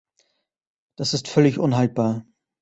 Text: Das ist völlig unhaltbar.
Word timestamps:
Das 0.97 1.13
ist 1.13 1.27
völlig 1.27 1.59
unhaltbar. 1.59 2.25